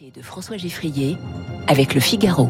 L'invité 0.00 0.20
de 0.20 0.24
François 0.24 0.56
Geffrier 0.56 1.16
avec 1.66 1.94
le 1.94 2.00
Figaro. 2.00 2.48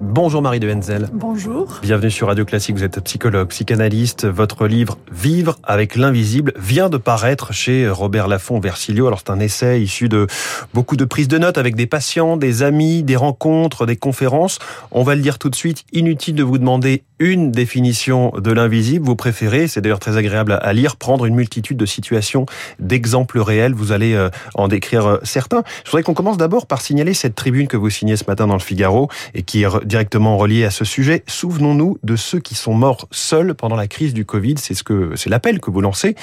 Bonjour 0.00 0.42
Marie 0.42 0.60
de 0.60 0.70
Henzel. 0.70 1.08
Bonjour. 1.12 1.80
Bienvenue 1.82 2.10
sur 2.10 2.28
Radio 2.28 2.44
Classique, 2.44 2.76
vous 2.76 2.84
êtes 2.84 3.00
psychologue, 3.00 3.48
psychanalyste. 3.48 4.26
Votre 4.26 4.66
livre 4.66 4.98
Vivre 5.10 5.56
avec 5.64 5.96
l'invisible 5.96 6.52
vient 6.56 6.88
de 6.88 6.98
paraître 6.98 7.52
chez 7.52 7.88
Robert 7.88 8.28
Laffont 8.28 8.60
Versilio. 8.60 9.06
Alors 9.06 9.18
c'est 9.18 9.30
un 9.30 9.40
essai 9.40 9.80
issu 9.80 10.08
de 10.08 10.26
beaucoup 10.72 10.96
de 10.96 11.04
prises 11.04 11.28
de 11.28 11.38
notes 11.38 11.58
avec 11.58 11.74
des 11.74 11.86
patients, 11.86 12.36
des 12.36 12.62
amis, 12.62 13.02
des 13.02 13.16
rencontres, 13.16 13.84
des 13.84 13.96
conférences. 13.96 14.58
On 14.92 15.02
va 15.02 15.16
le 15.16 15.22
dire 15.22 15.38
tout 15.38 15.50
de 15.50 15.56
suite, 15.56 15.84
inutile 15.92 16.36
de 16.36 16.44
vous 16.44 16.58
demander 16.58 17.02
une 17.18 17.50
définition 17.50 18.32
de 18.36 18.52
l'invisible. 18.52 19.04
Vous 19.06 19.16
préférez, 19.16 19.68
c'est 19.68 19.80
d'ailleurs 19.80 19.98
très 19.98 20.16
agréable 20.16 20.58
à 20.60 20.72
lire, 20.72 20.96
prendre 20.96 21.26
une 21.26 21.34
multitude 21.34 21.76
de 21.76 21.86
situations, 21.86 22.46
d'exemples 22.78 23.38
réels. 23.38 23.74
Vous 23.74 23.92
allez 23.92 24.14
euh, 24.14 24.28
en 24.54 24.68
décrire 24.68 25.06
euh, 25.06 25.18
certains. 25.22 25.62
Je 25.84 25.90
voudrais 25.90 26.02
qu'on 26.02 26.14
commence 26.14 26.36
d'abord 26.36 26.66
par 26.66 26.80
signaler 26.80 27.14
cette 27.14 27.34
tribune 27.34 27.68
que 27.68 27.76
vous 27.76 27.90
signez 27.90 28.16
ce 28.16 28.24
matin 28.26 28.46
dans 28.46 28.54
le 28.54 28.60
Figaro 28.60 29.08
et 29.34 29.42
qui 29.42 29.62
est 29.62 29.84
directement 29.84 30.36
reliée 30.36 30.64
à 30.64 30.70
ce 30.70 30.84
sujet. 30.84 31.24
Souvenons-nous 31.26 31.98
de 32.02 32.16
ceux 32.16 32.38
qui 32.38 32.54
sont 32.54 32.74
morts 32.74 33.08
seuls 33.10 33.54
pendant 33.54 33.76
la 33.76 33.88
crise 33.88 34.14
du 34.14 34.24
Covid. 34.24 34.56
C'est 34.58 34.74
ce 34.74 34.82
que, 34.82 35.12
c'est 35.16 35.30
l'appel 35.30 35.60
que 35.60 35.70
vous 35.70 35.80
lancez. 35.80 36.16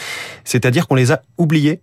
C'est-à-dire 0.43 0.87
qu'on 0.87 0.95
les 0.95 1.11
a 1.11 1.21
oubliés 1.37 1.81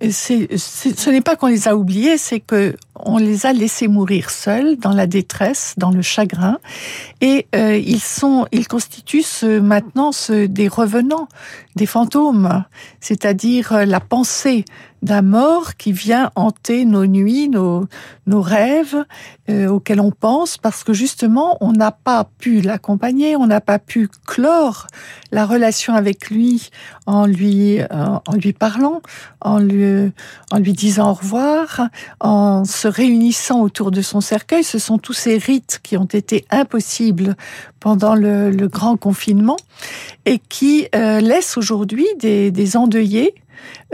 ce 0.00 1.10
n'est 1.10 1.20
pas 1.20 1.36
qu'on 1.36 1.46
les 1.46 1.68
a 1.68 1.76
oubliés, 1.76 2.18
c'est 2.18 2.40
que 2.40 2.76
on 2.96 3.18
les 3.18 3.46
a 3.46 3.52
laissés 3.52 3.88
mourir 3.88 4.30
seuls 4.30 4.76
dans 4.76 4.92
la 4.92 5.06
détresse, 5.06 5.74
dans 5.76 5.90
le 5.90 6.02
chagrin, 6.02 6.58
et 7.20 7.46
euh, 7.54 7.76
ils 7.76 8.00
sont, 8.00 8.46
ils 8.52 8.66
constituent 8.66 9.22
ce, 9.22 9.58
maintenant 9.58 10.12
ce, 10.12 10.46
des 10.46 10.68
revenants, 10.68 11.28
des 11.76 11.86
fantômes, 11.86 12.64
c'est-à-dire 13.00 13.72
euh, 13.72 13.84
la 13.84 14.00
pensée 14.00 14.64
d'un 15.04 15.22
mort 15.22 15.76
qui 15.76 15.92
vient 15.92 16.32
hanter 16.34 16.84
nos 16.84 17.06
nuits, 17.06 17.48
nos, 17.48 17.86
nos 18.26 18.40
rêves 18.40 19.04
euh, 19.50 19.68
auxquels 19.68 20.00
on 20.00 20.10
pense 20.10 20.56
parce 20.56 20.82
que 20.82 20.92
justement 20.92 21.58
on 21.60 21.72
n'a 21.72 21.92
pas 21.92 22.28
pu 22.38 22.62
l'accompagner, 22.62 23.36
on 23.36 23.46
n'a 23.46 23.60
pas 23.60 23.78
pu 23.78 24.08
clore 24.26 24.86
la 25.30 25.44
relation 25.46 25.94
avec 25.94 26.30
lui 26.30 26.70
en 27.06 27.26
lui 27.26 27.80
en 27.90 28.34
lui 28.34 28.52
parlant, 28.52 29.02
en 29.40 29.58
lui 29.58 30.10
en 30.50 30.58
lui 30.58 30.72
disant 30.72 31.10
au 31.10 31.14
revoir, 31.14 31.88
en 32.20 32.64
se 32.64 32.88
réunissant 32.88 33.60
autour 33.60 33.90
de 33.90 34.02
son 34.02 34.20
cercueil. 34.20 34.64
Ce 34.64 34.78
sont 34.78 34.98
tous 34.98 35.12
ces 35.12 35.36
rites 35.36 35.80
qui 35.82 35.96
ont 35.96 36.04
été 36.04 36.46
impossibles 36.50 37.36
pendant 37.80 38.14
le, 38.14 38.50
le 38.50 38.68
grand 38.68 38.96
confinement 38.96 39.56
et 40.24 40.38
qui 40.38 40.88
euh, 40.94 41.20
laissent 41.20 41.58
aujourd'hui 41.58 42.06
des, 42.18 42.50
des 42.50 42.76
endeuillés 42.76 43.34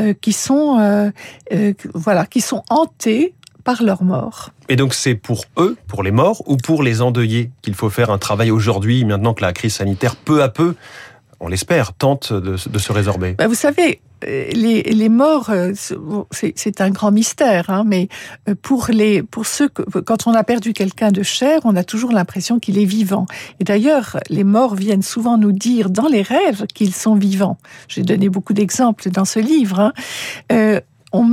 euh, 0.01 0.15
qui 0.15 0.33
sont 0.33 0.79
euh, 0.79 1.11
euh, 1.53 1.75
voilà 1.95 2.27
qui 2.27 2.41
sont 2.41 2.63
hantés 2.71 3.35
par 3.65 3.83
leur 3.83 4.03
mort. 4.03 4.51
Et 4.69 4.77
donc 4.77 4.95
c'est 4.95 5.15
pour 5.15 5.45
eux, 5.59 5.77
pour 5.87 6.03
les 6.03 6.11
morts 6.11 6.43
ou 6.47 6.57
pour 6.57 6.83
les 6.83 7.03
endeuillés 7.03 7.51
qu'il 7.63 7.75
faut 7.75 7.91
faire 7.91 8.11
un 8.11 8.19
travail 8.19 8.51
aujourd'hui, 8.51 9.05
maintenant 9.05 9.35
que 9.35 9.43
la 9.43 9.53
crise 9.53 9.75
sanitaire 9.75 10.17
peu 10.17 10.43
à 10.43 10.49
peu 10.49 10.75
on 11.41 11.49
l'espère, 11.49 11.95
tente 11.95 12.33
de, 12.33 12.57
se 12.57 12.93
résorber 12.93 13.33
ben 13.33 13.49
Vous 13.49 13.55
savez, 13.55 14.01
les, 14.23 14.83
les 14.83 15.09
morts, 15.09 15.51
c'est 16.31 16.81
un 16.81 16.91
grand 16.91 17.11
mystère, 17.11 17.71
hein, 17.71 17.85
mais 17.87 18.09
pour 18.63 18.89
les, 18.91 19.23
pour 19.23 19.47
ceux 19.47 19.69
que, 19.69 19.83
quand 20.01 20.27
on 20.27 20.35
a 20.35 20.45
perdu 20.45 20.73
quelqu'un 20.73 21.11
de 21.11 21.23
cher, 21.23 21.61
on 21.65 21.77
a 21.77 21.85
toujours 21.85 22.13
l'impression 22.13 22.59
qu'il 22.59 22.79
est 22.79 22.85
vivant. 22.85 23.27
Et 23.59 23.65
d'ailleurs, 23.65 24.19
les 24.29 24.45
morts 24.45 24.75
viennent 24.75 25.03
souvent 25.03 25.39
nous 25.39 25.53
dire 25.53 25.91
dans 25.91 26.09
les 26.09 26.23
rêves 26.23 26.67
qu'ils 26.75 26.95
sont 26.95 27.15
vivants. 27.15 27.59
J'ai 27.89 28.03
donné 28.03 28.29
beaucoup 28.29 28.53
d'exemples 28.53 29.11
dans 29.11 29.25
ce 29.25 29.41
livre. 29.41 29.81
Hein. 29.81 29.93
Euh, 30.53 30.81
on. 31.13 31.31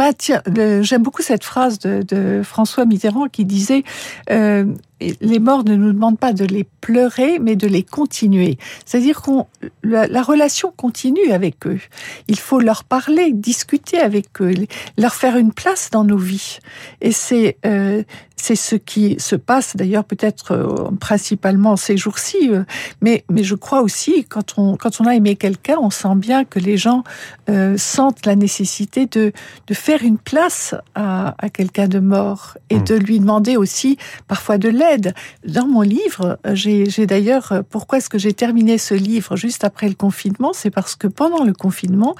J'aime 0.81 1.03
beaucoup 1.03 1.21
cette 1.21 1.43
phrase 1.43 1.79
de, 1.79 2.01
de, 2.01 2.41
François 2.43 2.85
Mitterrand 2.85 3.27
qui 3.27 3.45
disait 3.45 3.83
euh, 4.31 4.65
les 4.99 5.39
morts 5.39 5.63
ne 5.63 5.75
nous 5.75 5.93
demandent 5.93 6.19
pas 6.19 6.33
de 6.33 6.45
les 6.45 6.65
pleurer, 6.81 7.39
mais 7.39 7.55
de 7.55 7.67
les 7.67 7.83
continuer. 7.83 8.57
C'est-à-dire 8.85 9.21
qu'on 9.21 9.45
la, 9.83 10.07
la, 10.07 10.21
relation 10.23 10.73
continue 10.75 11.31
avec 11.31 11.67
eux. 11.67 11.79
Il 12.27 12.39
faut 12.39 12.59
leur 12.59 12.83
parler, 12.83 13.31
discuter 13.33 13.99
avec 13.99 14.41
eux, 14.41 14.53
leur 14.97 15.13
faire 15.13 15.37
une 15.37 15.53
place 15.53 15.89
dans 15.91 16.03
nos 16.03 16.17
vies. 16.17 16.59
Et 17.01 17.11
c'est 17.11 17.57
euh, 17.65 18.03
c'est 18.39 18.55
ce 18.55 18.75
qui 18.75 19.15
se 19.19 19.35
passe 19.35 19.75
d'ailleurs 19.75 20.03
peut-être 20.03 20.51
euh, 20.51 20.91
principalement 20.99 21.75
ces 21.75 21.97
jours-ci, 21.97 22.49
euh, 22.49 22.63
mais 23.01 23.23
mais 23.29 23.43
je 23.43 23.55
crois 23.55 23.81
aussi 23.81 24.25
quand 24.25 24.57
on 24.57 24.77
quand 24.77 25.01
on 25.01 25.05
a 25.05 25.15
aimé 25.15 25.35
quelqu'un, 25.35 25.77
on 25.81 25.89
sent 25.89 26.15
bien 26.15 26.45
que 26.45 26.59
les 26.59 26.77
gens 26.77 27.03
euh, 27.49 27.77
sentent 27.77 28.25
la 28.25 28.35
nécessité 28.35 29.07
de 29.07 29.33
de 29.67 29.73
faire 29.73 30.03
une 30.03 30.17
place 30.17 30.75
à, 30.95 31.35
à 31.39 31.49
quelqu'un 31.49 31.87
de 31.87 31.99
mort 31.99 32.57
et 32.69 32.77
mmh. 32.77 32.83
de 32.83 32.95
lui 32.95 33.19
demander 33.19 33.57
aussi 33.57 33.97
parfois 34.27 34.57
de 34.57 34.69
l'aide. 34.69 35.13
Dans 35.45 35.67
mon 35.67 35.81
livre, 35.81 36.39
j'ai 36.53 37.05
d'ailleurs 37.05 37.63
pourquoi 37.69 37.97
est-ce 37.97 38.09
que 38.09 38.19
j'ai 38.19 38.33
terminé 38.33 38.77
ce 38.77 38.93
livre 38.93 39.35
juste 39.35 39.63
après 39.63 39.89
le 39.89 39.95
confinement, 39.95 40.51
c'est 40.53 40.69
parce 40.69 40.95
que 40.95 41.07
pendant 41.07 41.43
le 41.43 41.53
confinement, 41.53 42.15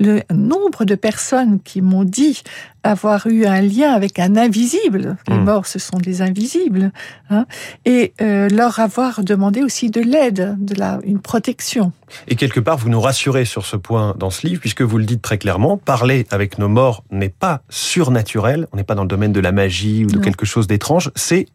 le 0.00 0.22
nombre 0.32 0.84
de 0.84 0.94
personnes 0.94 1.60
qui 1.60 1.82
m'ont 1.82 2.04
dit 2.04 2.42
avoir 2.82 3.26
eu 3.26 3.44
un 3.44 3.60
lien 3.60 3.92
avec 3.92 4.18
un 4.18 4.36
invisible, 4.36 5.16
les 5.28 5.36
mmh. 5.36 5.44
morts 5.44 5.66
ce 5.66 5.78
sont 5.78 5.98
des 5.98 6.22
invisibles, 6.22 6.92
hein, 7.30 7.46
et 7.84 8.12
euh, 8.20 8.48
leur 8.48 8.78
avoir 8.78 9.22
demandé 9.24 9.62
aussi 9.62 9.90
de 9.90 10.00
l'aide, 10.00 10.56
de 10.58 10.74
la 10.74 11.00
une 11.04 11.20
protection. 11.20 11.92
Et 12.28 12.36
quelque 12.36 12.60
part, 12.60 12.78
vous 12.78 12.88
nous 12.88 13.00
rassurez 13.00 13.44
sur 13.44 13.66
ce 13.66 13.76
point 13.76 14.14
dans 14.18 14.30
ce 14.30 14.46
livre, 14.46 14.60
puisque 14.60 14.82
vous 14.82 14.98
le 14.98 15.04
dites 15.04 15.22
très 15.22 15.38
clairement, 15.38 15.76
parler 15.76 16.26
avec 16.30 16.58
nos 16.58 16.68
morts 16.68 17.04
n'est 17.10 17.28
pas 17.28 17.62
surnaturel, 17.68 18.66
on 18.72 18.76
n'est 18.76 18.84
pas 18.84 18.94
dans 18.94 19.02
le 19.02 19.08
domaine 19.08 19.32
de 19.32 19.40
la 19.40 19.52
magie 19.52 20.04
ou 20.04 20.08
de 20.08 20.16
non. 20.16 20.22
quelque 20.22 20.46
chose 20.46 20.66
d'étrange, 20.66 21.10
c'est 21.14 21.46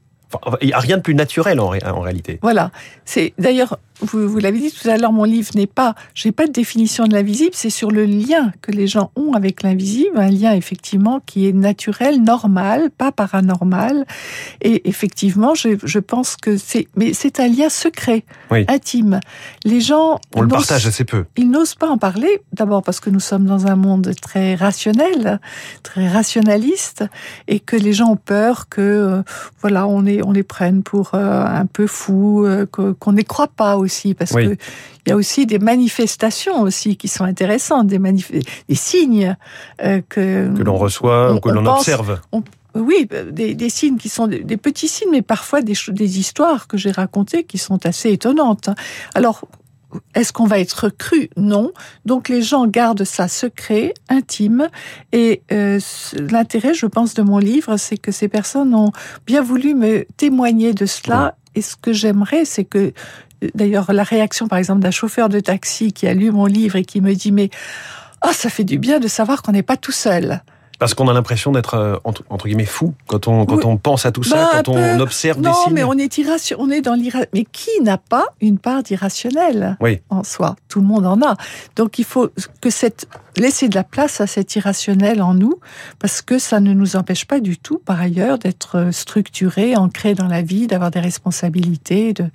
il 0.61 0.67
n'y 0.67 0.73
a 0.73 0.79
rien 0.79 0.97
de 0.97 1.01
plus 1.01 1.15
naturel 1.15 1.59
en, 1.59 1.69
ré 1.69 1.79
en 1.85 2.01
réalité. 2.01 2.39
Voilà. 2.41 2.71
C'est 3.05 3.33
d'ailleurs, 3.37 3.77
vous, 4.01 4.27
vous 4.27 4.39
l'avez 4.39 4.59
dit 4.59 4.71
tout 4.71 4.89
à 4.89 4.97
l'heure, 4.97 5.11
mon 5.11 5.23
livre 5.23 5.51
n'est 5.55 5.67
pas, 5.67 5.95
j'ai 6.13 6.31
pas 6.31 6.47
de 6.47 6.51
définition 6.51 7.05
de 7.05 7.13
l'invisible, 7.13 7.51
c'est 7.53 7.69
sur 7.69 7.91
le 7.91 8.05
lien 8.05 8.51
que 8.61 8.71
les 8.71 8.87
gens 8.87 9.11
ont 9.15 9.33
avec 9.33 9.63
l'invisible, 9.63 10.17
un 10.17 10.29
lien 10.29 10.53
effectivement 10.53 11.21
qui 11.25 11.47
est 11.47 11.53
naturel, 11.53 12.23
normal, 12.23 12.89
pas 12.97 13.11
paranormal. 13.11 14.05
Et 14.61 14.87
effectivement, 14.89 15.53
je, 15.53 15.77
je 15.83 15.99
pense 15.99 16.35
que 16.35 16.57
c'est, 16.57 16.87
mais 16.95 17.13
c'est 17.13 17.39
un 17.39 17.47
lien 17.47 17.69
secret, 17.69 18.23
oui. 18.51 18.65
intime. 18.67 19.19
Les 19.63 19.81
gens, 19.81 20.19
on 20.35 20.41
le 20.41 20.47
partage 20.47 20.87
assez 20.87 21.05
peu. 21.05 21.25
Ils 21.37 21.49
n'osent 21.49 21.75
pas 21.75 21.89
en 21.89 21.97
parler. 21.97 22.41
D'abord 22.53 22.83
parce 22.83 22.99
que 22.99 23.09
nous 23.09 23.19
sommes 23.19 23.45
dans 23.45 23.67
un 23.67 23.75
monde 23.75 24.13
très 24.21 24.55
rationnel, 24.55 25.39
très 25.83 26.07
rationaliste, 26.07 27.05
et 27.47 27.59
que 27.59 27.75
les 27.75 27.93
gens 27.93 28.11
ont 28.11 28.15
peur 28.15 28.69
que, 28.69 28.81
euh, 28.81 29.23
voilà, 29.61 29.87
on 29.87 30.05
est 30.05 30.22
on 30.23 30.31
les 30.31 30.43
prenne 30.43 30.83
pour 30.83 31.11
euh, 31.13 31.45
un 31.45 31.65
peu 31.65 31.87
fous, 31.87 32.45
euh, 32.45 32.65
qu'on 32.65 33.13
n'y 33.13 33.23
croit 33.23 33.47
pas 33.47 33.77
aussi, 33.77 34.13
parce 34.13 34.31
oui. 34.31 34.49
que 34.49 34.51
il 35.05 35.09
y 35.09 35.11
a 35.11 35.15
aussi 35.15 35.45
des 35.45 35.59
manifestations 35.59 36.61
aussi 36.61 36.95
qui 36.95 37.07
sont 37.07 37.25
intéressantes, 37.25 37.87
des, 37.87 37.99
des 37.99 38.75
signes 38.75 39.35
euh, 39.83 40.01
que 40.07 40.55
que 40.55 40.63
l'on 40.63 40.77
reçoit 40.77 41.33
ou 41.33 41.39
que 41.39 41.49
l'on 41.49 41.65
observe. 41.65 42.21
On, 42.31 42.43
oui, 42.75 43.07
des, 43.31 43.53
des, 43.53 43.69
signes 43.69 43.97
qui 43.97 44.09
sont 44.09 44.27
des, 44.27 44.43
des, 44.43 44.57
petits 44.57 44.87
signes, 44.87 45.11
mais 45.11 45.21
parfois 45.21 45.61
des, 45.61 45.75
des 45.89 46.19
histoires 46.19 46.67
que 46.67 46.75
j'ai 46.75 46.91
racontées 46.91 47.43
qui 47.43 47.59
sont 47.59 47.85
assez 47.85 48.11
étonnantes. 48.11 48.69
Alors, 49.13 49.41
est-ce 50.15 50.33
qu'on 50.33 50.45
va 50.45 50.59
être 50.59 50.89
cru? 50.89 51.29
Non. 51.37 51.71
Donc 52.05 52.29
les 52.29 52.41
gens 52.41 52.67
gardent 52.67 53.03
ça 53.03 53.27
secret, 53.27 53.93
intime. 54.09 54.67
Et 55.11 55.41
euh, 55.51 55.79
l'intérêt, 56.15 56.73
je 56.73 56.85
pense, 56.85 57.13
de 57.13 57.21
mon 57.21 57.37
livre, 57.37 57.77
c'est 57.77 57.97
que 57.97 58.11
ces 58.11 58.27
personnes 58.27 58.73
ont 58.75 58.91
bien 59.25 59.41
voulu 59.41 59.75
me 59.75 60.05
témoigner 60.17 60.73
de 60.73 60.85
cela. 60.85 61.35
Et 61.55 61.61
ce 61.61 61.75
que 61.75 61.93
j'aimerais, 61.93 62.45
c'est 62.45 62.63
que, 62.63 62.93
d'ailleurs, 63.53 63.91
la 63.93 64.03
réaction, 64.03 64.47
par 64.47 64.57
exemple, 64.57 64.81
d'un 64.81 64.91
chauffeur 64.91 65.29
de 65.29 65.39
taxi 65.39 65.93
qui 65.93 66.07
a 66.07 66.13
lu 66.13 66.31
mon 66.31 66.45
livre 66.45 66.75
et 66.75 66.85
qui 66.85 67.01
me 67.01 67.13
dit, 67.13 67.31
mais 67.31 67.49
ah, 68.21 68.29
oh, 68.29 68.33
ça 68.33 68.49
fait 68.49 68.63
du 68.63 68.79
bien 68.79 68.99
de 68.99 69.07
savoir 69.07 69.41
qu'on 69.41 69.51
n'est 69.51 69.63
pas 69.63 69.77
tout 69.77 69.91
seul. 69.91 70.41
Parce 70.79 70.93
qu'on 70.93 71.07
a 71.07 71.13
l'impression 71.13 71.51
d'être 71.51 71.75
euh, 71.75 71.97
entre, 72.03 72.23
entre, 72.29 72.47
guillemets 72.47 72.65
fou 72.65 72.93
quand 73.07 73.27
on 73.27 73.45
quand 73.45 73.57
oui. 73.57 73.65
on 73.65 73.77
pense 73.77 74.05
à 74.05 74.11
tout 74.11 74.23
ça, 74.23 74.35
bah, 74.35 74.49
quand 74.63 74.69
on 74.69 74.99
observe 74.99 75.39
non, 75.39 75.49
des 75.49 75.55
signes. 75.55 75.69
Non, 75.69 75.73
mais 75.75 75.83
on 75.83 75.93
est 75.93 76.17
irration, 76.17 76.57
on 76.59 76.69
est 76.69 76.81
dans 76.81 76.95
l'irrationnel. 76.95 77.29
Mais 77.33 77.45
qui 77.45 77.81
n'a 77.81 77.97
pas 77.97 78.25
une 78.41 78.57
part 78.57 78.83
d'irrationnel 78.83 79.77
oui. 79.79 80.01
en 80.09 80.23
soi? 80.23 80.55
Tout 80.67 80.81
le 80.81 80.87
monde 80.87 81.05
en 81.05 81.21
a. 81.21 81.35
Donc 81.75 81.99
il 81.99 82.05
faut 82.05 82.29
que 82.61 82.69
cette 82.69 83.07
laisser 83.37 83.67
de 83.67 83.75
la 83.75 83.83
place 83.83 84.21
à 84.21 84.27
cet 84.27 84.55
irrationnel 84.55 85.21
en 85.21 85.33
nous, 85.33 85.59
parce 85.99 86.21
que 86.21 86.39
ça 86.39 86.59
ne 86.59 86.73
nous 86.73 86.95
empêche 86.95 87.25
pas 87.25 87.39
du 87.39 87.57
tout, 87.57 87.79
par 87.79 87.99
ailleurs, 87.99 88.37
d'être 88.37 88.89
structuré, 88.91 89.75
ancré 89.75 90.13
dans 90.13 90.27
la 90.27 90.41
vie, 90.41 90.67
d'avoir 90.67 90.91
des 90.91 90.99
responsabilités. 90.99 92.13
De 92.13 92.25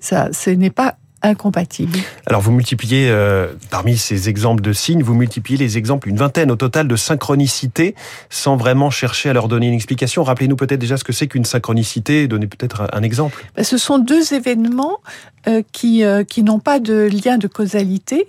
ça, 0.00 0.28
ce 0.32 0.50
n'est 0.50 0.70
pas 0.70 0.96
incompatibles. 1.22 1.98
Alors 2.26 2.40
vous 2.40 2.52
multipliez, 2.52 3.08
euh, 3.10 3.48
parmi 3.70 3.96
ces 3.96 4.28
exemples 4.28 4.62
de 4.62 4.72
signes, 4.72 5.02
vous 5.02 5.14
multipliez 5.14 5.58
les 5.58 5.78
exemples, 5.78 6.08
une 6.08 6.16
vingtaine 6.16 6.50
au 6.50 6.56
total 6.56 6.88
de 6.88 6.96
synchronicités, 6.96 7.94
sans 8.30 8.56
vraiment 8.56 8.90
chercher 8.90 9.30
à 9.30 9.32
leur 9.32 9.48
donner 9.48 9.68
une 9.68 9.74
explication. 9.74 10.22
Rappelez-nous 10.22 10.56
peut-être 10.56 10.80
déjà 10.80 10.96
ce 10.96 11.04
que 11.04 11.12
c'est 11.12 11.26
qu'une 11.26 11.44
synchronicité, 11.44 12.28
donnez 12.28 12.46
peut-être 12.46 12.82
un, 12.82 12.88
un, 12.92 13.02
exemple. 13.02 13.44
Ce 13.60 13.78
sont 13.78 13.98
deux 13.98 14.34
événements 14.34 14.98
euh, 15.46 15.62
qui, 15.72 16.04
euh, 16.04 16.24
qui 16.24 16.42
n'ont 16.42 16.58
pas 16.58 16.78
de 16.78 17.08
lien 17.10 17.38
de 17.38 17.46
causalité, 17.46 18.26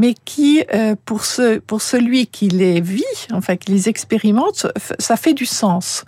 mais 0.00 0.14
qui, 0.24 0.64
euh, 0.72 0.96
pour, 1.04 1.26
ce, 1.26 1.58
pour 1.58 1.82
celui 1.82 2.26
qui 2.26 2.48
les 2.48 2.80
vit, 2.80 3.04
enfin 3.32 3.56
qui 3.56 3.70
les 3.70 3.90
expérimente, 3.90 4.66
ça 4.98 5.16
fait 5.16 5.34
du 5.34 5.44
sens. 5.44 6.06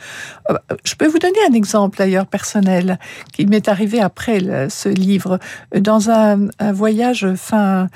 Euh, 0.48 0.54
je 0.82 0.94
peux 0.94 1.06
vous 1.06 1.18
donner 1.18 1.36
un 1.46 1.52
exemple 1.52 1.98
d'ailleurs 1.98 2.26
personnel 2.26 2.98
qui 3.34 3.44
m'est 3.44 3.68
arrivé 3.68 4.00
après 4.00 4.40
ce 4.70 4.88
livre. 4.88 5.38
Dans 5.78 6.08
un, 6.08 6.48
un 6.58 6.72
voyage 6.72 7.34
fin 7.34 7.88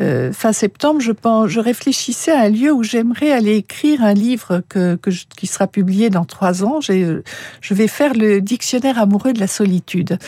euh, 0.00 0.32
fin 0.32 0.54
septembre, 0.54 1.00
je, 1.00 1.12
pense, 1.12 1.48
je 1.48 1.60
réfléchissais 1.60 2.32
à 2.32 2.40
un 2.40 2.48
lieu 2.48 2.72
où 2.72 2.82
j'aimerais 2.82 3.30
aller 3.30 3.56
écrire 3.56 4.02
un 4.02 4.14
livre 4.14 4.62
que, 4.70 4.96
que 4.96 5.10
qui 5.36 5.46
sera 5.46 5.66
publié 5.66 6.08
dans 6.08 6.24
trois 6.24 6.64
ans. 6.64 6.80
Je 6.80 7.22
vais 7.70 7.88
faire 7.88 8.14
le 8.14 8.40
dictionnaire 8.40 8.98
amoureux 8.98 9.34
de 9.34 9.40
la 9.40 9.46
solitude. 9.46 10.18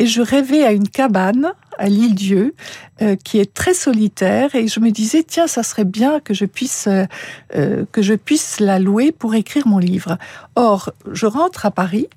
Et 0.00 0.06
je 0.06 0.22
rêvais 0.22 0.64
à 0.64 0.72
une 0.72 0.88
cabane 0.88 1.52
à 1.78 1.88
l'île 1.88 2.14
Dieu, 2.14 2.54
euh, 3.00 3.16
qui 3.16 3.38
est 3.38 3.52
très 3.52 3.74
solitaire, 3.74 4.54
et 4.54 4.68
je 4.68 4.80
me 4.80 4.90
disais 4.90 5.22
tiens, 5.22 5.46
ça 5.46 5.62
serait 5.62 5.84
bien 5.84 6.20
que 6.20 6.34
je 6.34 6.44
puisse 6.44 6.88
euh, 6.88 7.84
que 7.92 8.02
je 8.02 8.14
puisse 8.14 8.60
la 8.60 8.78
louer 8.78 9.12
pour 9.12 9.34
écrire 9.34 9.66
mon 9.66 9.78
livre. 9.78 10.18
Or, 10.56 10.92
je 11.10 11.26
rentre 11.26 11.66
à 11.66 11.70
Paris, 11.70 12.08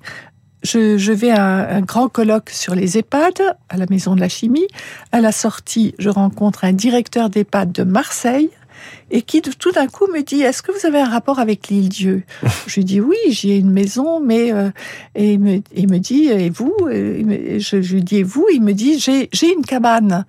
je, 0.62 1.12
vais 1.12 1.30
à 1.30 1.76
un 1.76 1.80
grand 1.80 2.08
colloque 2.08 2.50
sur 2.50 2.74
les 2.74 2.98
EHPAD 2.98 3.56
à 3.68 3.76
la 3.76 3.86
Maison 3.88 4.14
de 4.14 4.20
la 4.20 4.28
Chimie. 4.28 4.66
À 5.12 5.20
la 5.20 5.32
sortie, 5.32 5.94
je 5.98 6.08
rencontre 6.08 6.64
un 6.64 6.72
directeur 6.72 7.30
d'EHPAD 7.30 7.72
de 7.72 7.84
Marseille 7.84 8.50
et 9.10 9.22
qui 9.22 9.42
tout 9.42 9.72
d'un 9.72 9.86
coup 9.86 10.06
me 10.12 10.22
dit 10.22 10.42
Est-ce 10.42 10.62
que 10.62 10.72
vous 10.72 10.86
avez 10.86 11.00
un 11.00 11.08
rapport 11.08 11.38
avec 11.38 11.68
l'île 11.68 11.88
Dieu 11.88 12.22
Je 12.66 12.76
lui 12.76 12.84
dis 12.84 13.00
Oui, 13.00 13.16
j'y 13.28 13.52
ai 13.52 13.58
une 13.58 13.70
maison, 13.70 14.20
mais 14.20 14.52
euh, 14.52 14.70
et 15.14 15.34
il 15.34 15.40
me, 15.40 15.60
il 15.74 15.90
me, 15.90 15.98
dit 15.98 16.28
Et 16.28 16.50
vous 16.50 16.74
je, 16.88 17.58
je, 17.58 17.94
lui 17.94 18.02
dis 18.02 18.16
Et 18.18 18.22
vous 18.22 18.46
Il 18.52 18.62
me 18.62 18.72
dit 18.72 18.98
J'ai 18.98 19.52
une 19.52 19.64
cabane. 19.64 20.24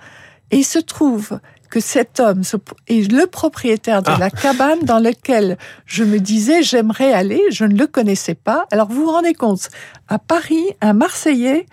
Et 0.51 0.59
il 0.59 0.65
se 0.65 0.79
trouve 0.79 1.39
que 1.69 1.79
cet 1.79 2.19
homme 2.19 2.41
est 2.87 3.11
le 3.11 3.27
propriétaire 3.27 4.01
de 4.01 4.11
ah. 4.11 4.17
la 4.19 4.29
cabane 4.29 4.79
dans 4.83 4.99
laquelle 4.99 5.57
je 5.85 6.03
me 6.03 6.19
disais 6.19 6.63
j'aimerais 6.63 7.11
aller, 7.11 7.41
je 7.51 7.65
ne 7.65 7.77
le 7.77 7.87
connaissais 7.87 8.35
pas. 8.35 8.65
Alors 8.71 8.87
vous 8.87 9.03
vous 9.05 9.11
rendez 9.11 9.33
compte, 9.33 9.69
à 10.07 10.19
Paris, 10.19 10.65
un 10.81 10.93
Marseillais 10.93 11.65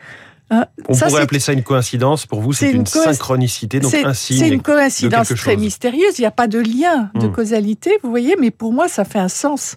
Hein, 0.54 0.66
On 0.88 0.96
pourrait 0.96 1.22
appeler 1.22 1.40
ça 1.40 1.52
une 1.52 1.62
coïncidence. 1.62 2.26
Pour 2.26 2.40
vous, 2.40 2.52
c'est 2.52 2.70
une, 2.70 2.86
synchronicité, 2.86 3.80
donc 3.80 3.94
un 3.94 4.14
signe. 4.14 4.38
C'est 4.38 4.48
une 4.48 4.62
coïncidence 4.62 5.28
très 5.34 5.56
mystérieuse. 5.56 6.18
Il 6.18 6.22
n'y 6.22 6.26
a 6.26 6.30
pas 6.30 6.46
de 6.46 6.58
lien 6.58 7.10
de 7.14 7.26
hmm. 7.26 7.32
causalité, 7.32 7.90
vous 8.02 8.10
voyez, 8.10 8.36
mais 8.38 8.50
pour 8.50 8.72
moi, 8.72 8.88
ça 8.88 9.04
fait 9.04 9.18
un 9.18 9.28
sens 9.28 9.76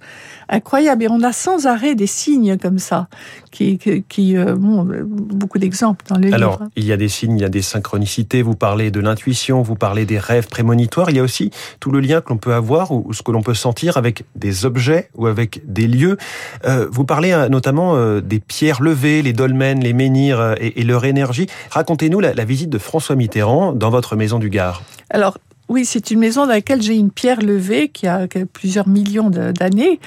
incroyable. 0.50 1.04
Et 1.04 1.08
on 1.10 1.22
a 1.24 1.32
sans 1.32 1.66
arrêt 1.66 1.96
des 1.96 2.08
signes 2.08 2.58
comme 2.58 2.80
ça, 2.80 3.08
qui, 3.52 3.80
qui, 4.08 4.38
euh, 4.38 4.56
bon, 4.56 4.88
beaucoup 5.06 5.58
d'exemples 5.58 6.06
dans 6.10 6.18
les 6.18 6.32
Alors, 6.32 6.62
il 6.76 6.86
y 6.86 6.92
a 6.92 6.98
des 6.98 7.10
signes, 7.10 7.38
il 7.38 7.42
y 7.42 7.46
a 7.46 7.50
des 7.50 7.62
synchronicités. 7.62 8.42
Vous 8.42 8.56
parlez 8.56 8.92
de 8.92 9.00
l'intuition, 9.00 9.62
vous 9.62 9.76
parlez 9.76 10.06
des 10.06 10.20
rêves 10.20 10.48
prémonitoires. 10.48 11.10
Il 11.10 11.18
y 11.18 11.20
a 11.20 11.24
aussi 11.24 11.52
tout 11.80 11.92
le 11.92 12.00
lien 12.00 12.22
que 12.22 12.30
l'on 12.30 12.38
peut 12.38 12.54
avoir 12.54 12.92
ou 12.92 13.14
ce 13.14 13.24
que 13.24 13.32
l'on 13.32 13.42
peut 13.42 13.54
sentir 13.54 13.98
avec 13.98 14.24
des 14.36 14.66
objets 14.66 15.10
ou 15.16 15.28
avec 15.28 15.62
des 15.66 15.88
lieux. 15.88 16.18
Euh, 16.66 16.88
vous 16.92 17.04
parlez 17.04 17.32
euh, 17.32 17.50
notamment 17.50 18.20
des 18.20 18.40
pierres 18.40 18.82
levées, 18.82 19.22
les 19.22 19.34
dolmens, 19.34 19.82
les 19.82 19.94
menhirs 19.94 20.56
et, 20.60 20.67
leur 20.84 21.06
énergie. 21.06 21.48
Racontez-nous 21.70 22.20
la, 22.20 22.46
visite 22.46 22.70
de 22.70 22.78
François 22.78 23.16
Mitterrand 23.16 23.74
dans 23.74 23.90
votre 23.90 24.16
maison 24.16 24.40
du 24.40 24.50
Gard. 24.50 24.82
Alors, 25.10 25.38
oui, 25.70 25.84
c'est 25.84 26.12
une 26.12 26.20
maison 26.20 26.46
dans 26.46 26.54
laquelle 26.54 26.82
j'ai 26.82 26.96
une 26.96 27.12
pierre 27.12 27.42
levée 27.42 27.90
qui 27.90 28.08
a, 28.08 28.26
plusieurs 28.54 28.88
millions 28.88 29.30
d'années, 29.30 30.00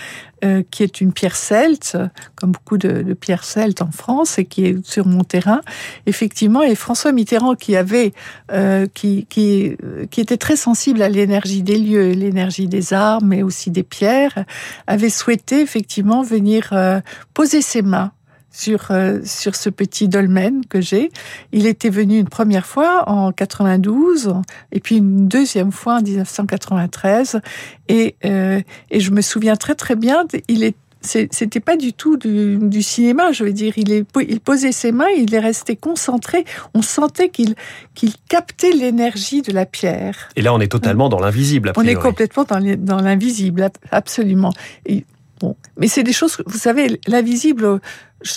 euh, 0.42 0.62
qui 0.70 0.82
est 0.82 1.02
une 1.02 1.12
pierre 1.12 1.36
celte, 1.36 1.98
comme 2.34 2.52
beaucoup 2.52 2.78
de, 2.78 3.12
pierres 3.12 3.44
celtes 3.44 3.82
en 3.82 3.90
France, 3.90 4.38
et 4.38 4.46
qui 4.46 4.64
est 4.64 4.86
sur 4.86 5.06
mon 5.06 5.22
terrain. 5.22 5.60
Effectivement, 6.06 6.62
et 6.62 6.74
François 6.74 7.12
Mitterrand, 7.12 7.56
qui 7.56 7.76
avait, 7.76 8.12
euh, 8.52 8.86
qui, 8.94 9.26
qui, 9.28 9.76
qui 10.10 10.20
était 10.22 10.38
très 10.38 10.56
sensible 10.56 11.02
à 11.02 11.10
l'énergie 11.10 11.62
des 11.62 11.76
lieux, 11.76 12.12
l'énergie 12.12 12.66
des 12.66 12.94
arbres, 12.94 13.26
mais 13.26 13.42
aussi 13.42 13.70
des 13.70 13.82
pierres, 13.82 14.46
avait 14.86 15.10
souhaité 15.10 15.60
effectivement 15.60 16.22
venir 16.22 16.70
euh, 16.72 17.00
poser 17.34 17.60
ses 17.60 17.82
mains 17.82 18.12
sur 18.50 18.90
euh, 18.90 19.20
sur 19.24 19.54
ce 19.54 19.70
petit 19.70 20.08
dolmen 20.08 20.64
que 20.66 20.80
j'ai. 20.80 21.10
Il 21.52 21.66
était 21.66 21.90
venu 21.90 22.18
une 22.18 22.28
première 22.28 22.66
fois 22.66 23.08
en 23.08 23.32
92 23.32 24.34
et 24.72 24.80
puis 24.80 24.96
une 24.96 25.28
deuxième 25.28 25.72
fois 25.72 25.96
en 25.96 26.02
1993 26.02 27.40
et 27.88 28.16
euh, 28.24 28.60
et 28.90 29.00
je 29.00 29.10
me 29.10 29.20
souviens 29.20 29.56
très 29.56 29.74
très 29.74 29.96
bien. 29.96 30.24
Il 30.48 30.64
est 30.64 30.76
c'était 31.02 31.60
pas 31.60 31.76
du 31.76 31.92
tout 31.92 32.16
du, 32.16 32.58
du, 32.60 32.82
cinéma, 32.82 33.32
je 33.32 33.44
veux 33.44 33.52
dire. 33.52 33.72
Il, 33.76 33.90
est, 33.90 34.04
il 34.28 34.40
posait 34.40 34.72
ses 34.72 34.92
mains, 34.92 35.08
il 35.16 35.34
est 35.34 35.40
resté 35.40 35.76
concentré. 35.76 36.44
On 36.74 36.82
sentait 36.82 37.30
qu'il 37.30 37.54
qu'il 37.94 38.12
captait 38.28 38.72
l'énergie 38.72 39.42
de 39.42 39.52
la 39.52 39.64
pierre. 39.64 40.28
Et 40.36 40.42
là, 40.42 40.52
on 40.52 40.60
est 40.60 40.70
totalement 40.70 41.08
dans 41.08 41.20
l'invisible. 41.20 41.72
On 41.76 41.84
est 41.84 41.94
complètement 41.94 42.44
dans 42.44 43.00
l'invisible, 43.00 43.70
absolument. 43.90 44.52
Et, 44.84 45.06
bon, 45.40 45.56
mais 45.78 45.88
c'est 45.88 46.02
des 46.02 46.12
choses, 46.12 46.42
vous 46.46 46.58
savez, 46.58 47.00
l'invisible 47.06 47.80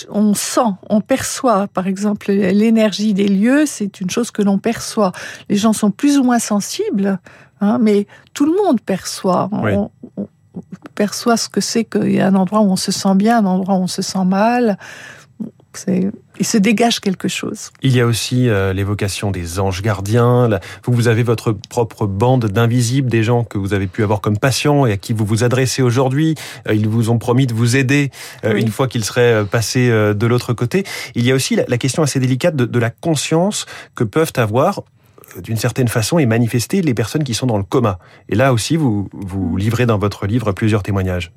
on 0.08 0.34
sent, 0.34 0.60
on 0.88 1.00
perçoit, 1.00 1.66
par 1.68 1.86
exemple, 1.86 2.32
l'énergie 2.32 3.14
des 3.14 3.28
lieux, 3.28 3.66
c'est 3.66 4.00
une 4.00 4.10
chose 4.10 4.30
que 4.30 4.42
l'on 4.42 4.58
perçoit. 4.58 5.12
Les 5.48 5.56
gens 5.56 5.72
sont 5.72 5.90
plus 5.90 6.18
ou 6.18 6.24
moins 6.24 6.38
sensibles, 6.38 7.18
hein, 7.60 7.78
mais 7.78 8.06
tout 8.32 8.46
le 8.46 8.52
monde 8.52 8.80
perçoit. 8.80 9.48
On, 9.52 9.90
perçoit 10.94 11.36
ce 11.36 11.48
que 11.48 11.60
c'est 11.60 11.84
qu'il 11.84 12.12
y 12.12 12.20
a 12.20 12.28
un 12.28 12.34
endroit 12.36 12.60
où 12.60 12.70
on 12.70 12.76
se 12.76 12.92
sent 12.92 13.16
bien, 13.16 13.38
un 13.38 13.46
endroit 13.46 13.74
où 13.74 13.82
on 13.82 13.86
se 13.88 14.02
sent 14.02 14.24
mal 14.24 14.78
il 16.40 16.46
se 16.46 16.58
dégage 16.58 17.00
quelque 17.00 17.28
chose. 17.28 17.70
Il 17.82 17.94
y 17.94 18.00
a 18.00 18.06
aussi 18.06 18.48
euh, 18.48 18.72
l'évocation 18.72 19.30
des 19.30 19.60
anges 19.60 19.82
gardiens. 19.82 20.48
vous, 20.84 20.92
vous 20.92 21.08
avez 21.08 21.22
votre 21.22 21.52
propre 21.52 22.06
bande 22.06 22.46
d'invisibles, 22.46 23.08
des 23.08 23.22
gens 23.22 23.44
que 23.44 23.58
vous 23.58 23.74
avez 23.74 23.86
pu 23.86 24.02
avoir 24.02 24.20
comme 24.20 24.38
patients 24.38 24.86
et 24.86 24.92
à 24.92 24.96
qui 24.96 25.12
vous 25.12 25.24
vous 25.24 25.44
adressez 25.44 25.82
aujourd'hui. 25.82 26.34
Euh, 26.68 26.74
ils 26.74 26.88
vous 26.88 27.10
ont 27.10 27.18
promis 27.18 27.46
de 27.46 27.54
vous 27.54 27.76
aider 27.76 28.10
euh, 28.44 28.56
une 28.56 28.68
fois 28.68 28.88
qu'ils 28.88 29.04
seraient 29.04 29.44
passés 29.44 29.88
de 29.88 30.26
l'autre 30.26 30.52
côté. 30.52 30.84
Il 31.14 31.24
y 31.24 31.32
a 31.32 31.34
aussi 31.34 31.56
la, 31.56 31.78
question 31.78 32.02
assez 32.02 32.20
délicate 32.20 32.56
de, 32.56 32.64
de 32.64 32.78
la 32.78 32.90
conscience 32.90 33.66
que 33.94 34.04
peuvent 34.04 34.32
avoir 34.36 34.82
d'une 35.42 35.56
certaine 35.56 35.88
façon 35.88 36.18
et 36.18 36.26
manifester 36.26 36.82
les 36.82 36.94
personnes 36.94 37.24
qui 37.24 37.34
sont 37.34 37.46
dans 37.46 37.58
le 37.58 37.64
coma. 37.64 37.98
Et 38.28 38.34
là 38.34 38.52
aussi, 38.52 38.76
vous, 38.76 39.08
vous 39.12 39.56
livrez 39.56 39.86
dans 39.86 39.98
votre 39.98 40.26
livre 40.26 40.52
plusieurs 40.52 40.82
témoignages. 40.82 41.32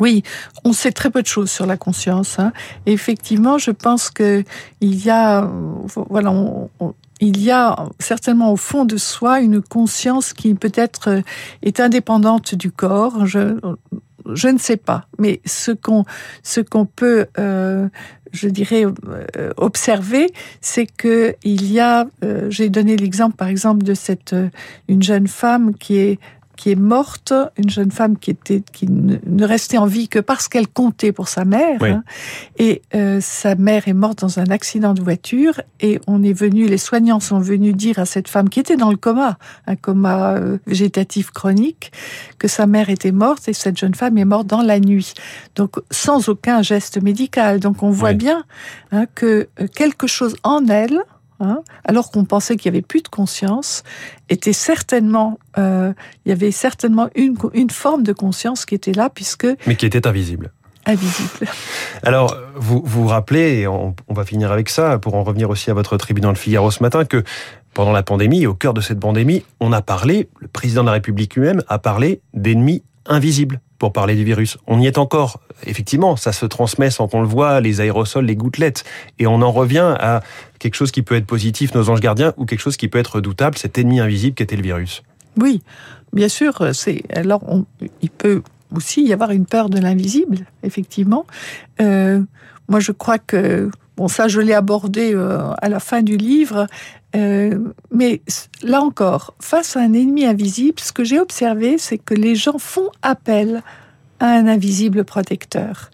Oui, 0.00 0.22
on 0.64 0.72
sait 0.72 0.92
très 0.92 1.10
peu 1.10 1.22
de 1.22 1.26
choses 1.26 1.50
sur 1.50 1.66
la 1.66 1.76
conscience. 1.76 2.38
Hein. 2.38 2.52
effectivement, 2.86 3.58
je 3.58 3.70
pense 3.70 4.10
que 4.10 4.44
il 4.80 5.04
y 5.04 5.10
a, 5.10 5.50
voilà, 6.10 6.32
il 7.20 7.42
y 7.42 7.50
a 7.50 7.76
certainement 7.98 8.52
au 8.52 8.56
fond 8.56 8.84
de 8.84 8.96
soi 8.96 9.40
une 9.40 9.62
conscience 9.62 10.32
qui 10.32 10.54
peut-être 10.54 11.22
est 11.62 11.80
indépendante 11.80 12.54
du 12.54 12.70
corps. 12.70 13.26
Je, 13.26 13.56
ne 14.26 14.58
sais 14.58 14.76
pas, 14.76 15.06
mais 15.18 15.40
ce 15.44 15.72
qu'on 15.72 16.04
ce 16.42 16.60
qu'on 16.60 16.86
peut, 16.86 17.26
euh, 17.38 17.88
je 18.32 18.48
dirais, 18.48 18.84
euh, 18.84 19.52
observer, 19.56 20.26
c'est 20.60 20.86
que 20.86 21.34
il 21.44 21.72
y 21.72 21.80
a. 21.80 22.06
Euh, 22.24 22.50
j'ai 22.50 22.68
donné 22.68 22.96
l'exemple, 22.96 23.36
par 23.36 23.48
exemple, 23.48 23.84
de 23.84 23.94
cette 23.94 24.36
une 24.88 25.02
jeune 25.02 25.28
femme 25.28 25.74
qui 25.74 25.96
est 25.96 26.18
qui 26.58 26.72
est 26.72 26.74
morte, 26.74 27.32
une 27.56 27.70
jeune 27.70 27.92
femme 27.92 28.18
qui 28.18 28.32
était 28.32 28.62
qui 28.72 28.88
ne 28.88 29.44
restait 29.44 29.78
en 29.78 29.86
vie 29.86 30.08
que 30.08 30.18
parce 30.18 30.48
qu'elle 30.48 30.66
comptait 30.66 31.12
pour 31.12 31.28
sa 31.28 31.44
mère. 31.44 31.78
Et 32.58 32.82
euh, 32.96 33.20
sa 33.22 33.54
mère 33.54 33.86
est 33.86 33.92
morte 33.94 34.18
dans 34.18 34.40
un 34.40 34.50
accident 34.50 34.92
de 34.92 35.00
voiture. 35.00 35.62
Et 35.80 36.00
on 36.08 36.24
est 36.24 36.32
venu, 36.32 36.66
les 36.66 36.76
soignants 36.76 37.20
sont 37.20 37.38
venus 37.38 37.76
dire 37.76 38.00
à 38.00 38.06
cette 38.06 38.26
femme 38.26 38.48
qui 38.48 38.58
était 38.58 38.76
dans 38.76 38.90
le 38.90 38.96
coma, 38.96 39.38
un 39.68 39.76
coma 39.76 40.32
euh, 40.32 40.58
végétatif 40.66 41.30
chronique, 41.30 41.92
que 42.38 42.48
sa 42.48 42.66
mère 42.66 42.90
était 42.90 43.12
morte 43.12 43.48
et 43.48 43.52
cette 43.52 43.78
jeune 43.78 43.94
femme 43.94 44.18
est 44.18 44.24
morte 44.24 44.48
dans 44.48 44.62
la 44.62 44.80
nuit. 44.80 45.14
Donc 45.54 45.76
sans 45.92 46.28
aucun 46.28 46.60
geste 46.62 47.00
médical. 47.00 47.60
Donc 47.60 47.84
on 47.84 47.90
voit 47.90 48.14
bien 48.14 48.42
hein, 48.90 49.06
que 49.14 49.48
euh, 49.60 49.68
quelque 49.72 50.08
chose 50.08 50.34
en 50.42 50.66
elle 50.66 51.04
Hein, 51.40 51.60
alors 51.84 52.10
qu'on 52.10 52.24
pensait 52.24 52.56
qu'il 52.56 52.66
y 52.66 52.74
avait 52.74 52.82
plus 52.82 53.02
de 53.02 53.08
conscience, 53.08 53.84
était 54.28 54.52
certainement, 54.52 55.38
euh, 55.56 55.92
il 56.24 56.30
y 56.30 56.32
avait 56.32 56.50
certainement 56.50 57.08
une, 57.14 57.36
une 57.54 57.70
forme 57.70 58.02
de 58.02 58.12
conscience 58.12 58.66
qui 58.66 58.74
était 58.74 58.92
là, 58.92 59.08
puisque... 59.08 59.46
Mais 59.66 59.76
qui 59.76 59.86
était 59.86 60.06
invisible. 60.08 60.50
Invisible. 60.84 61.46
Alors, 62.02 62.36
vous 62.56 62.82
vous 62.84 63.06
rappelez, 63.06 63.60
et 63.60 63.66
on, 63.68 63.94
va 64.08 64.24
finir 64.24 64.50
avec 64.50 64.68
ça, 64.68 64.98
pour 64.98 65.14
en 65.14 65.22
revenir 65.22 65.48
aussi 65.48 65.70
à 65.70 65.74
votre 65.74 65.96
tribunal 65.96 66.32
Le 66.32 66.36
Figaro 66.36 66.70
ce 66.70 66.82
matin, 66.82 67.04
que 67.04 67.22
pendant 67.72 67.92
la 67.92 68.02
pandémie, 68.02 68.46
au 68.46 68.54
cœur 68.54 68.74
de 68.74 68.80
cette 68.80 68.98
pandémie, 68.98 69.44
on 69.60 69.72
a 69.72 69.82
parlé, 69.82 70.28
le 70.40 70.48
président 70.48 70.82
de 70.82 70.86
la 70.86 70.94
République 70.94 71.36
lui-même 71.36 71.62
a 71.68 71.78
parlé 71.78 72.20
d'ennemis 72.34 72.82
invisibles 73.06 73.60
pour 73.78 73.92
parler 73.92 74.16
du 74.16 74.24
virus. 74.24 74.58
On 74.66 74.80
y 74.80 74.86
est 74.86 74.98
encore. 74.98 75.40
Effectivement, 75.64 76.16
ça 76.16 76.32
se 76.32 76.46
transmet 76.46 76.90
sans 76.90 77.08
qu'on 77.08 77.20
le 77.20 77.28
voit, 77.28 77.60
les 77.60 77.80
aérosols, 77.80 78.26
les 78.26 78.36
gouttelettes. 78.36 78.84
Et 79.18 79.26
on 79.26 79.40
en 79.42 79.52
revient 79.52 79.94
à 79.98 80.20
quelque 80.58 80.74
chose 80.74 80.90
qui 80.90 81.02
peut 81.02 81.14
être 81.14 81.26
positif, 81.26 81.74
nos 81.74 81.88
anges 81.90 82.00
gardiens, 82.00 82.34
ou 82.36 82.44
quelque 82.44 82.60
chose 82.60 82.76
qui 82.76 82.88
peut 82.88 82.98
être 82.98 83.16
redoutable, 83.16 83.56
cet 83.56 83.78
ennemi 83.78 84.00
invisible 84.00 84.34
qu'était 84.34 84.56
le 84.56 84.62
virus. 84.62 85.02
Oui, 85.36 85.62
bien 86.12 86.28
sûr. 86.28 86.74
C'est 86.74 87.04
alors 87.14 87.42
il 88.02 88.10
peut 88.10 88.42
aussi 88.74 89.02
y 89.02 89.12
avoir 89.12 89.30
une 89.30 89.46
peur 89.46 89.70
de 89.70 89.78
l'invisible, 89.78 90.38
effectivement. 90.62 91.26
Euh, 91.80 92.22
moi, 92.68 92.80
je 92.80 92.92
crois 92.92 93.18
que 93.18 93.70
Bon, 93.98 94.06
ça, 94.06 94.28
je 94.28 94.40
l'ai 94.40 94.54
abordé 94.54 95.12
euh, 95.12 95.50
à 95.60 95.68
la 95.68 95.80
fin 95.80 96.02
du 96.02 96.16
livre. 96.16 96.68
Euh, 97.16 97.58
mais 97.90 98.22
là 98.62 98.80
encore, 98.80 99.34
face 99.40 99.76
à 99.76 99.80
un 99.80 99.92
ennemi 99.92 100.24
invisible, 100.24 100.78
ce 100.78 100.92
que 100.92 101.02
j'ai 101.02 101.18
observé, 101.18 101.78
c'est 101.78 101.98
que 101.98 102.14
les 102.14 102.36
gens 102.36 102.58
font 102.58 102.90
appel 103.02 103.60
un 104.20 104.46
invisible 104.46 105.04
protecteur. 105.04 105.90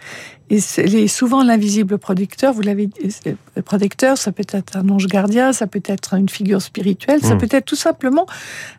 Et 0.51 0.61
c'est 0.61 1.09
souvent 1.09 1.43
l'invisible 1.43 1.97
protecteur, 1.97 2.53
vous 2.53 2.61
l'avez 2.61 2.87
dit, 2.87 3.11
le 3.57 3.63
protecteur, 3.63 4.19
ça 4.19 4.31
peut 4.31 4.45
être 4.51 4.77
un 4.77 4.89
ange 4.91 5.07
gardien, 5.07 5.55
ça 5.55 5.67
peut 5.67 5.83
être 5.87 6.15
une 6.15 6.29
figure 6.29 6.61
spirituelle, 6.61 7.23
ça 7.23 7.35
hmm. 7.35 7.39
peut 7.39 7.49
être 7.51 7.65
tout 7.65 7.77
simplement 7.77 8.27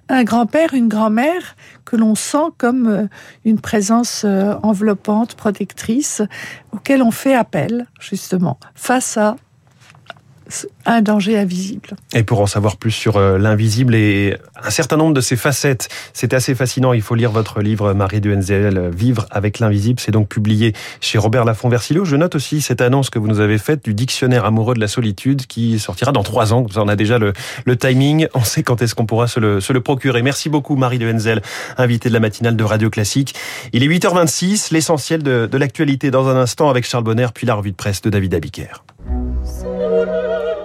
un 0.08 0.24
grand-père, 0.24 0.76
une 0.76 0.88
grand-mère 0.88 1.56
que 1.84 1.96
l'on 1.96 2.14
sent 2.14 2.52
comme 2.60 2.88
euh, 2.88 3.08
une 3.46 3.60
présence 3.60 4.24
euh, 4.26 4.54
enveloppante, 4.62 5.34
protectrice, 5.34 6.22
auquel 6.72 7.02
on 7.02 7.12
fait 7.12 7.34
appel, 7.34 7.88
justement, 8.00 8.60
face 8.76 9.18
à 9.18 9.36
un 10.86 11.02
danger 11.02 11.38
invisible. 11.38 11.96
Et 12.14 12.24
pour 12.24 12.40
en 12.42 12.48
savoir 12.48 12.78
plus 12.78 12.92
sur 12.92 13.18
euh, 13.18 13.38
l'invisible 13.38 13.96
et 13.96 14.38
un 14.64 14.70
certain 14.70 14.98
nombre 14.98 15.14
de 15.14 15.22
ses 15.22 15.36
facettes, 15.36 15.90
c'est 16.14 16.34
assez 16.34 16.56
fascinant. 16.56 16.94
Il 16.94 17.02
faut 17.02 17.16
lire 17.16 17.32
votre 17.32 17.62
livre, 17.62 17.94
Marie 17.94 18.22
de 18.22 18.30
Duenzel, 18.30 18.90
Vivre 18.90 19.26
avec 19.32 19.60
l'invisible. 19.60 20.00
C'est 20.00 20.12
donc 20.12 20.28
publié 20.28 20.74
chez 21.02 21.18
Robert 21.18 21.46
Laffont 21.46 21.70
Versilo. 21.70 22.06
Je 22.06 22.16
note 22.16 22.36
aussi 22.36 22.62
cette 22.62 22.82
annonce 22.82 23.10
que 23.10 23.20
vous 23.20 23.28
nous 23.28 23.40
avez 23.40 23.58
faite 23.58 23.84
du 23.84 23.94
dictionnaire 23.94 24.46
amoureux 24.46 24.76
de 24.76 24.80
la 24.80 24.88
solitude 24.88 25.48
qui 25.48 25.80
sortira 25.80 26.12
dans 26.12 26.24
trois 26.24 26.54
ans. 26.54 26.66
On 26.76 26.88
a 26.88 26.96
déjà 26.96 27.18
le, 27.18 27.34
timing. 27.76 28.28
On 28.34 28.44
sait 28.44 28.64
quand 28.64 28.82
est-ce 28.82 28.96
qu'on 28.96 29.06
pourra 29.06 29.28
se 29.28 29.40
le, 29.40 29.80
procurer. 29.82 30.22
Merci 30.22 30.50
beaucoup, 30.50 30.76
Marie 30.76 31.00
de 31.00 31.06
Duenzel, 31.06 31.42
invitée 31.78 32.10
de 32.10 32.14
la 32.14 32.20
matinale 32.20 32.56
de 32.56 32.64
Radio 32.64 32.90
Classique. 32.90 33.36
Il 33.74 33.84
est 33.84 33.88
8h26, 33.88 34.74
l'essentiel 34.74 35.24
de, 35.24 35.48
de 35.52 35.58
l'actualité 35.58 36.12
dans 36.12 36.28
un 36.28 36.36
instant 36.36 36.70
avec 36.70 36.86
Charles 36.86 37.04
Bonner, 37.04 37.28
puis 37.34 37.46
la 37.46 37.56
revue 37.56 37.72
de 37.72 37.76
presse 37.76 38.02
de 38.02 38.10
David 38.10 38.34
Abiker. 38.34 38.84